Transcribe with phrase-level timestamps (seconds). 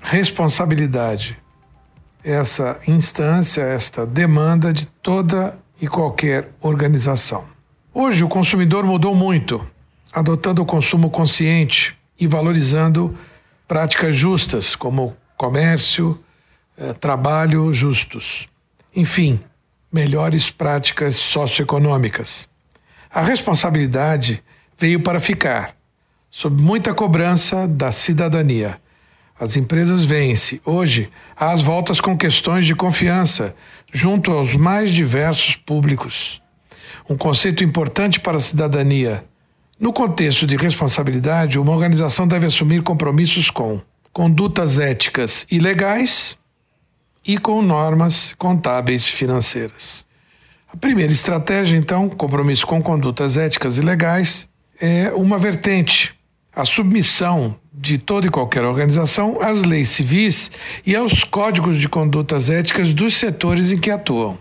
[0.00, 1.38] responsabilidade.
[2.22, 7.44] Essa instância, esta demanda de toda e qualquer organização.
[7.92, 9.66] Hoje o consumidor mudou muito,
[10.12, 13.16] adotando o consumo consciente e valorizando
[13.66, 16.18] práticas justas, como comércio,
[16.76, 18.48] eh, trabalho justos.
[18.94, 19.40] Enfim,
[19.90, 22.48] melhores práticas socioeconômicas.
[23.10, 24.42] A responsabilidade
[24.78, 25.74] veio para ficar,
[26.28, 28.78] sob muita cobrança da cidadania
[29.40, 33.56] as empresas veem-se, hoje, às voltas com questões de confiança,
[33.90, 36.42] junto aos mais diversos públicos.
[37.08, 39.24] Um conceito importante para a cidadania.
[39.78, 43.80] No contexto de responsabilidade, uma organização deve assumir compromissos com
[44.12, 46.36] condutas éticas e legais
[47.26, 50.04] e com normas contábeis financeiras.
[50.70, 56.14] A primeira estratégia, então, compromisso com condutas éticas e legais, é uma vertente,
[56.60, 60.50] a submissão de toda e qualquer organização às leis civis
[60.84, 64.38] e aos códigos de condutas éticas dos setores em que atuam.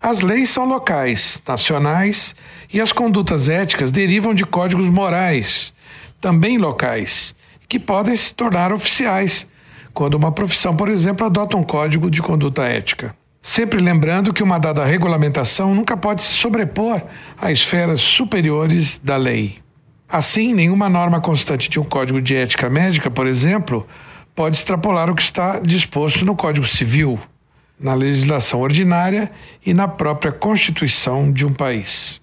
[0.00, 2.34] As leis são locais, nacionais,
[2.72, 5.72] e as condutas éticas derivam de códigos morais,
[6.20, 7.34] também locais,
[7.68, 9.46] que podem se tornar oficiais,
[9.94, 13.14] quando uma profissão, por exemplo, adota um código de conduta ética.
[13.40, 17.00] Sempre lembrando que uma dada regulamentação nunca pode se sobrepor
[17.40, 19.61] a esferas superiores da lei.
[20.12, 23.86] Assim, nenhuma norma constante de um código de ética médica, por exemplo,
[24.34, 27.18] pode extrapolar o que está disposto no Código Civil,
[27.80, 29.32] na legislação ordinária
[29.64, 32.20] e na própria Constituição de um país.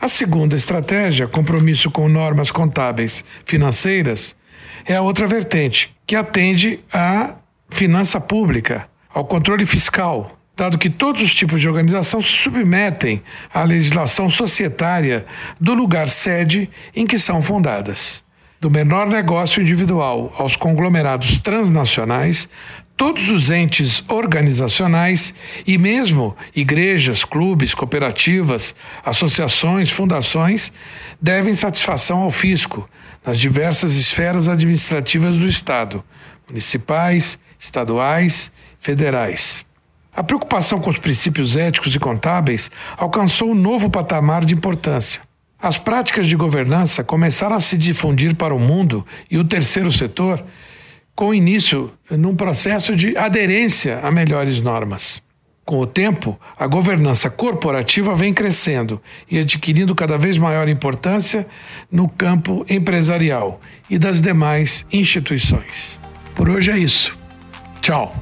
[0.00, 4.36] A segunda estratégia, compromisso com normas contábeis financeiras,
[4.84, 7.34] é a outra vertente, que atende à
[7.68, 13.22] finança pública, ao controle fiscal, dado que todos os tipos de organização se submetem
[13.52, 15.26] à legislação societária
[15.60, 18.24] do lugar sede em que são fundadas.
[18.58, 22.48] Do menor negócio individual aos conglomerados transnacionais,
[22.96, 25.34] todos os entes organizacionais
[25.66, 28.74] e mesmo igrejas, clubes, cooperativas,
[29.04, 30.72] associações, fundações
[31.20, 32.88] devem satisfação ao fisco
[33.24, 36.02] nas diversas esferas administrativas do Estado,
[36.48, 39.65] municipais, estaduais, federais.
[40.16, 45.20] A preocupação com os princípios éticos e contábeis alcançou um novo patamar de importância.
[45.60, 50.42] As práticas de governança começaram a se difundir para o mundo e o terceiro setor,
[51.14, 55.22] com início num processo de aderência a melhores normas.
[55.66, 61.46] Com o tempo, a governança corporativa vem crescendo e adquirindo cada vez maior importância
[61.90, 63.60] no campo empresarial
[63.90, 66.00] e das demais instituições.
[66.36, 67.18] Por hoje é isso.
[67.80, 68.14] Tchau.